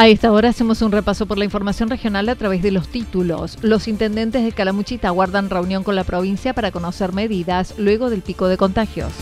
[0.00, 3.58] A esta hora hacemos un repaso por la información regional a través de los títulos.
[3.60, 8.48] Los intendentes de Calamuchita guardan reunión con la provincia para conocer medidas luego del pico
[8.48, 9.12] de contagios.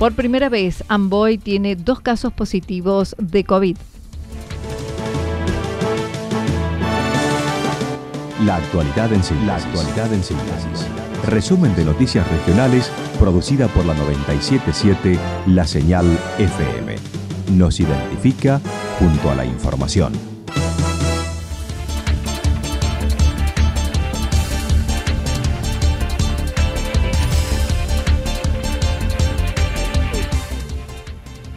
[0.00, 3.76] Por primera vez, Amboy tiene dos casos positivos de COVID.
[8.44, 9.46] La actualidad en síntesis.
[9.46, 11.09] La actualidad en síntesis.
[11.30, 16.04] Resumen de noticias regionales producida por la 977 La Señal
[16.38, 16.96] FM.
[17.52, 18.60] Nos identifica
[18.98, 20.12] junto a la información.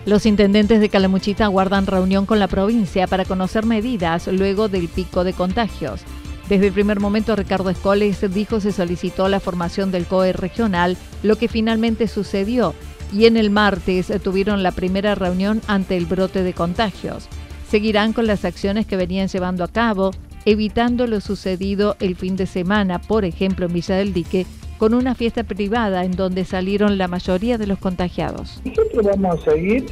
[0.05, 5.23] Los intendentes de Calamuchita guardan reunión con la provincia para conocer medidas luego del pico
[5.23, 6.01] de contagios.
[6.49, 11.37] Desde el primer momento, Ricardo Escoles dijo se solicitó la formación del COE regional, lo
[11.37, 12.73] que finalmente sucedió,
[13.13, 17.29] y en el martes tuvieron la primera reunión ante el brote de contagios.
[17.69, 20.11] Seguirán con las acciones que venían llevando a cabo,
[20.45, 24.45] evitando lo sucedido el fin de semana, por ejemplo en Villa del Dique,
[24.77, 28.61] con una fiesta privada en donde salieron la mayoría de los contagiados.
[28.65, 29.85] Nosotros vamos a seguir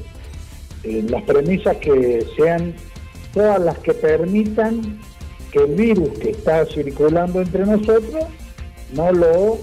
[0.83, 2.73] eh, las premisas que sean
[3.33, 4.99] todas las que permitan
[5.51, 8.25] que el virus que está circulando entre nosotros
[8.93, 9.57] no lo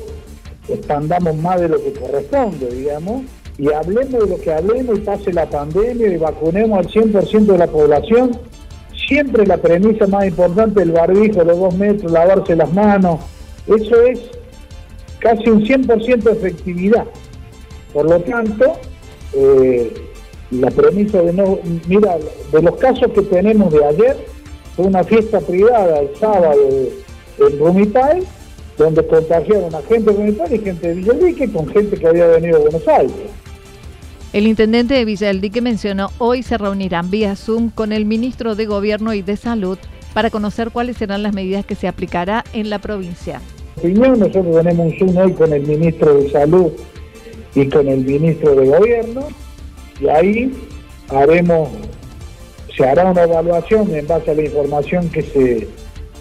[0.69, 3.23] expandamos más de lo que corresponde, digamos,
[3.59, 7.59] y hablemos de lo que hablemos y pase la pandemia y vacunemos al 100% de
[7.59, 8.39] la población.
[9.09, 13.21] Siempre la premisa más importante del barbijo, los dos metros, lavarse las manos,
[13.67, 14.21] eso es
[15.19, 17.05] casi un 100% de efectividad.
[17.93, 18.75] Por lo tanto,
[19.35, 19.93] eh,
[20.51, 22.17] la premisa de no, mira,
[22.53, 24.17] de los casos que tenemos de ayer,
[24.79, 26.55] fue una fiesta privada el sábado
[27.41, 28.23] en Rumitay,
[28.77, 32.59] donde contagiaron a gente de Rumitay y gente de Villalique con gente que había venido
[32.59, 33.13] de Buenos Aires.
[34.33, 38.55] El intendente de Villa del Dique mencionó hoy se reunirán vía Zoom con el ministro
[38.55, 39.79] de Gobierno y de Salud
[40.15, 43.41] para conocer cuáles serán las medidas que se aplicará en la provincia.
[43.79, 46.71] Opinión, nosotros tenemos un Zoom hoy con el ministro de Salud
[47.53, 49.27] y con el ministro de Gobierno
[50.01, 50.53] y ahí
[51.09, 51.69] haremos
[52.79, 55.69] se hará una evaluación en base a la información que se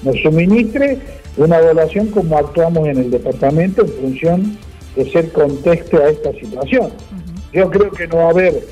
[0.02, 0.98] nos suministre,
[1.38, 4.58] una evaluación como actuamos en el departamento en función
[4.96, 6.90] de ser contexto a esta situación.
[7.54, 8.64] Yo creo que no va a haber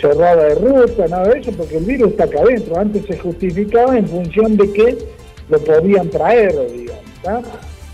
[0.00, 2.78] cerrada de ruta, nada de eso, porque el virus está acá adentro.
[2.78, 4.98] Antes se justificaba en función de que
[5.48, 7.48] lo podían traer, digamos.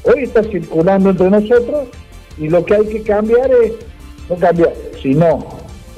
[0.05, 1.89] Hoy está circulando entre nosotros
[2.39, 3.73] y lo que hay que cambiar es,
[4.29, 5.56] no cambiar, sino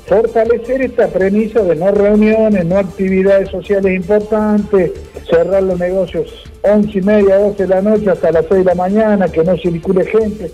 [0.08, 4.92] fortalecer esta premisa de no reuniones, no actividades sociales importantes,
[5.30, 8.74] cerrar los negocios 11 y media, 12 de la noche hasta las 6 de la
[8.74, 10.50] mañana, que no circule gente.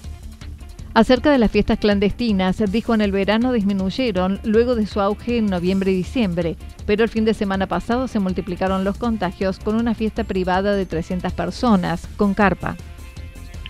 [0.93, 5.47] Acerca de las fiestas clandestinas, dijo en el verano disminuyeron luego de su auge en
[5.47, 9.95] noviembre y diciembre, pero el fin de semana pasado se multiplicaron los contagios con una
[9.95, 12.77] fiesta privada de 300 personas, con carpa.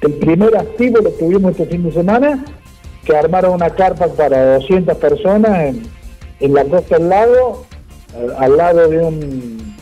[0.03, 2.45] El primer activo lo tuvimos este fin de semana
[3.05, 5.75] que armaron una carpa para 200 personas
[6.41, 7.65] en, la costa del lago,
[8.39, 9.75] al, lado de un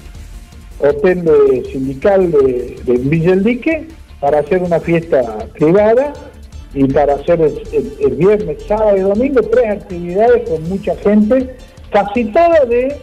[0.81, 3.79] hotel sindical de, de
[4.21, 5.23] para hacer una fiesta
[5.55, 6.13] privada
[6.75, 11.57] y para hacer el, viernes, sábado y domingo tres actividades con mucha gente,
[11.91, 12.97] casi todas de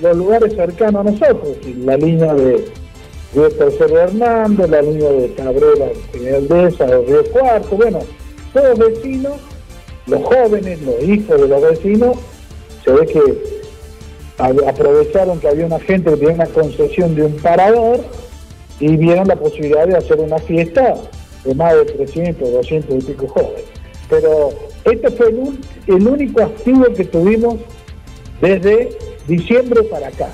[0.00, 2.64] los lugares cercanos a nosotros, la línea de
[3.34, 5.88] Río Tercero Hernando, la línea de Cabrera,
[6.36, 7.98] Aldesa, de Río Cuarto, bueno,
[8.54, 9.49] todos vecinos
[10.10, 12.16] los jóvenes, los hijos de los vecinos,
[12.84, 13.60] se ve que
[14.66, 18.00] aprovecharon que había una gente que tenía una concesión de un parador
[18.78, 20.94] y vieron la posibilidad de hacer una fiesta
[21.44, 23.64] de más de 300, 200 y pico jóvenes.
[24.08, 24.50] Pero
[24.84, 25.28] este fue
[25.86, 27.56] el, único activo que tuvimos
[28.40, 28.96] desde
[29.28, 30.30] diciembre para acá.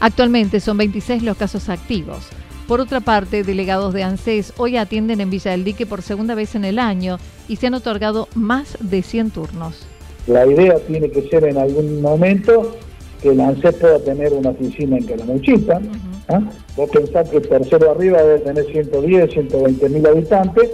[0.00, 2.28] Actualmente son 26 los casos activos.
[2.66, 6.56] Por otra parte, delegados de ANSES hoy atienden en Villa del Dique por segunda vez
[6.56, 9.86] en el año y se han otorgado más de 100 turnos.
[10.26, 12.74] La idea tiene que ser en algún momento
[13.22, 15.80] que el ANSES pueda tener una oficina en Calamuchita.
[16.28, 16.40] ¿ah?
[16.76, 20.70] Vos pensás que el tercero arriba debe tener 110, 120 mil habitantes,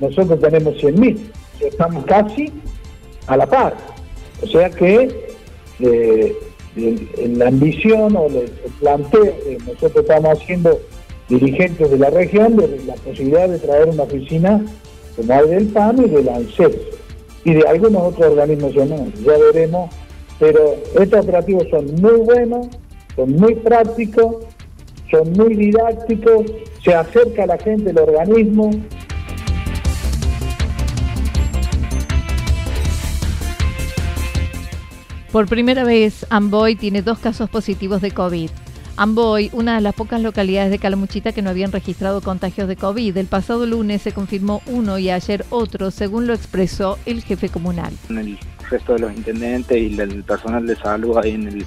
[0.00, 2.52] nosotros tenemos 100 mil, estamos casi
[3.26, 3.74] a la par.
[4.42, 5.32] O sea que
[5.80, 6.36] eh,
[6.76, 8.50] la ambición o el
[8.80, 10.78] planteo que nosotros estamos haciendo
[11.32, 14.62] dirigentes de la región de la posibilidad de traer una oficina
[15.16, 16.76] como el del PAN y del ANSES
[17.44, 18.74] y de algunos otros organismos.
[18.74, 19.90] Ya veremos,
[20.38, 22.66] pero estos operativos son muy buenos,
[23.16, 24.36] son muy prácticos,
[25.10, 26.46] son muy didácticos,
[26.84, 28.70] se acerca a la gente el organismo.
[35.30, 38.50] Por primera vez, Amboy tiene dos casos positivos de COVID.
[38.96, 43.16] Amboy, una de las pocas localidades de Calamuchita que no habían registrado contagios de COVID.
[43.16, 47.92] El pasado lunes se confirmó uno y ayer otro, según lo expresó el jefe comunal.
[48.10, 48.38] El
[48.70, 51.66] resto de los intendentes y el personal de salud ahí en el,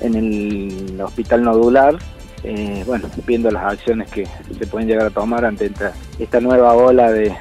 [0.00, 1.98] en el hospital nodular,
[2.44, 4.26] eh, bueno, viendo las acciones que
[4.58, 5.70] se pueden llegar a tomar ante
[6.18, 7.32] esta, nueva ola de,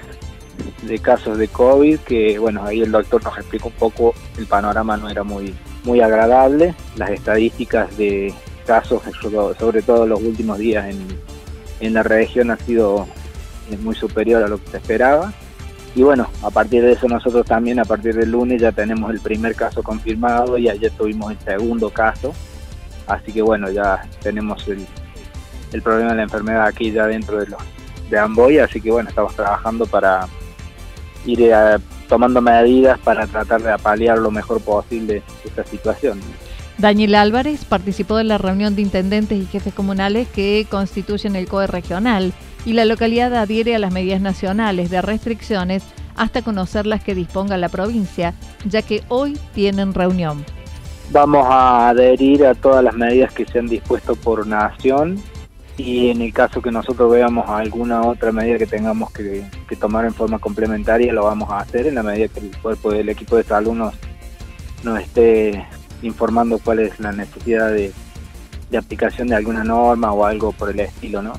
[0.83, 4.97] de casos de COVID, que bueno, ahí el doctor nos explicó un poco, el panorama
[4.97, 5.55] no era muy,
[5.85, 9.01] muy agradable, las estadísticas de casos,
[9.59, 10.93] sobre todo los últimos días
[11.79, 13.07] en, la región, ha sido
[13.71, 15.33] eh, muy superior a lo que se esperaba.
[15.95, 19.19] Y bueno, a partir de eso nosotros también, a partir del lunes ya tenemos el
[19.19, 22.33] primer caso confirmado y ayer tuvimos el segundo caso.
[23.07, 24.85] Así que bueno, ya tenemos el,
[25.73, 27.61] el problema de la enfermedad aquí ya dentro de, los,
[28.09, 30.27] de Amboy, así que bueno, estamos trabajando para
[31.25, 36.19] ir eh, tomando medidas para tratar de apalear lo mejor posible esta situación.
[36.81, 41.67] Daniel Álvarez participó de la reunión de intendentes y jefes comunales que constituyen el COE
[41.67, 42.33] regional
[42.65, 45.83] y la localidad adhiere a las medidas nacionales de restricciones
[46.15, 48.33] hasta conocer las que disponga la provincia,
[48.65, 50.43] ya que hoy tienen reunión.
[51.11, 55.21] Vamos a adherir a todas las medidas que se han dispuesto por nación
[55.77, 59.45] y en el caso que nosotros veamos alguna otra medida que tengamos que,
[59.79, 63.09] tomar en forma complementaria, lo vamos a hacer en la medida que el cuerpo del
[63.09, 63.93] equipo de salud nos,
[64.83, 65.63] nos esté
[66.01, 67.92] informando cuál es la necesidad de,
[68.77, 71.33] aplicación de alguna norma o algo por el estilo, ¿no?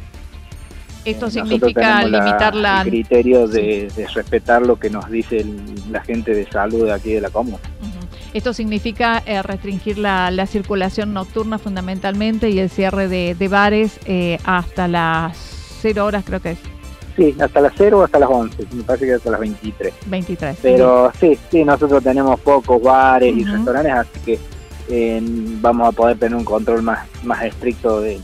[1.05, 2.82] Esto eh, significa limitar la...
[2.82, 5.44] El criterio de, respetar lo que nos dice
[5.91, 7.59] la gente de salud de aquí de la comuna.
[8.35, 14.88] Esto significa eh, restringir la, circulación nocturna fundamentalmente y el cierre de, bares eh, hasta
[14.88, 15.37] las
[15.81, 16.71] 0 horas creo que es.
[17.17, 19.94] Sí, hasta las 0 o hasta las 11, me parece que hasta las 23.
[20.06, 20.59] 23.
[20.62, 24.38] Pero sí, sí, nosotros tenemos pocos bares y restaurantes, así que
[25.61, 28.20] vamos a poder tener un control más, más estricto de,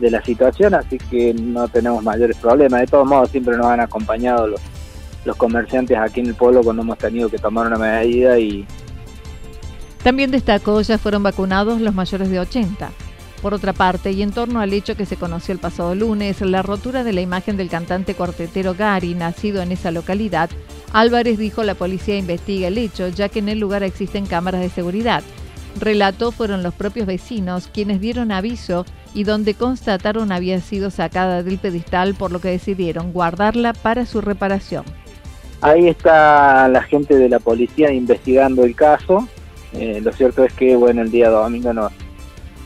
[0.00, 2.82] la situación, así que no tenemos mayores problemas.
[2.82, 4.60] De todos modos, siempre nos han acompañado los,
[5.24, 8.64] los comerciantes aquí en el pueblo cuando hemos tenido que tomar una medida y...
[10.04, 12.90] También destacó, ya fueron vacunados los mayores de 80.
[13.42, 16.62] Por otra parte, y en torno al hecho que se conoció el pasado lunes, la
[16.62, 20.50] rotura de la imagen del cantante cuartetero Gary, nacido en esa localidad,
[20.92, 24.70] Álvarez dijo la policía investiga el hecho, ya que en el lugar existen cámaras de
[24.70, 25.22] seguridad
[25.78, 31.58] relató fueron los propios vecinos quienes dieron aviso y donde constataron había sido sacada del
[31.58, 34.84] pedestal por lo que decidieron guardarla para su reparación.
[35.60, 39.26] Ahí está la gente de la policía investigando el caso.
[39.72, 41.92] Eh, lo cierto es que bueno el día domingo nos,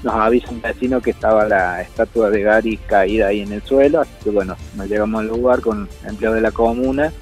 [0.03, 4.01] nos avisa un vecino que estaba la estatua de Gary caída ahí en el suelo,
[4.01, 7.13] así que bueno, nos llegamos al lugar con empleo de la comuna,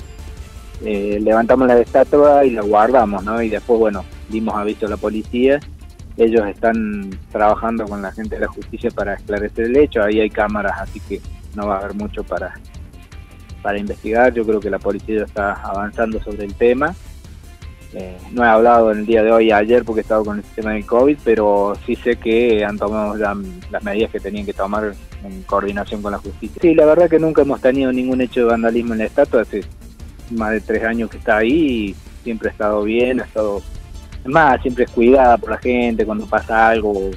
[0.85, 3.43] eh, levantamos la estatua y la guardamos, ¿no?
[3.43, 5.61] Y después, bueno, dimos aviso a la policía
[6.17, 10.31] ellos están trabajando con la gente de la justicia para esclarecer el hecho, ahí hay
[10.31, 11.21] cámaras, así que
[11.55, 12.55] no va a haber mucho para,
[13.63, 16.95] para investigar, yo creo que la policía está avanzando sobre el tema.
[17.93, 20.45] Eh, no he hablado en el día de hoy ayer porque he estado con el
[20.45, 24.95] sistema del COVID, pero sí sé que han tomado las medidas que tenían que tomar
[25.25, 26.63] en coordinación con la justicia.
[26.63, 29.63] Sí, la verdad que nunca hemos tenido ningún hecho de vandalismo en la estatua, hace
[30.31, 33.61] más de tres años que está ahí y siempre ha estado bien, ha estado
[34.25, 37.11] es más, siempre es cuidada por la gente cuando pasa algo.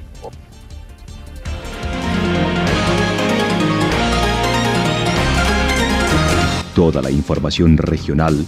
[6.74, 8.48] Toda la información regional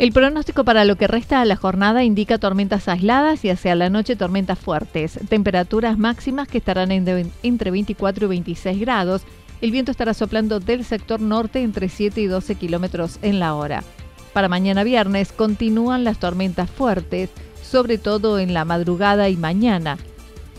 [0.00, 3.90] El pronóstico para lo que resta de la jornada indica tormentas aisladas y hacia la
[3.90, 5.20] noche tormentas fuertes.
[5.28, 9.24] Temperaturas máximas que estarán entre 24 y 26 grados.
[9.60, 13.84] El viento estará soplando del sector norte entre 7 y 12 kilómetros en la hora.
[14.32, 17.28] Para mañana viernes continúan las tormentas fuertes,
[17.62, 19.98] sobre todo en la madrugada y mañana.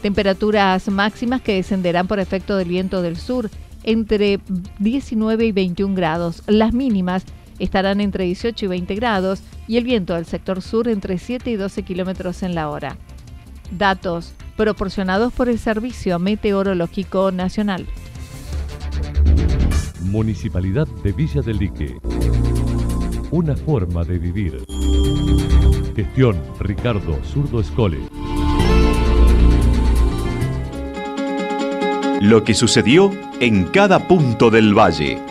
[0.03, 3.49] Temperaturas máximas que descenderán por efecto del viento del sur
[3.81, 4.39] entre
[4.77, 6.43] 19 y 21 grados.
[6.45, 7.25] Las mínimas
[7.63, 11.55] estarán entre 18 y 20 grados y el viento del sector sur entre 7 y
[11.55, 12.97] 12 kilómetros en la hora.
[13.77, 17.85] Datos proporcionados por el Servicio Meteorológico Nacional.
[20.01, 21.97] Municipalidad de Villa del Lique.
[23.31, 24.65] Una forma de vivir.
[25.95, 27.99] Gestión Ricardo Zurdo Escole.
[32.19, 35.30] Lo que sucedió en cada punto del valle.